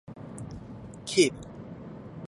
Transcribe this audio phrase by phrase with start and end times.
[1.05, 1.31] 警備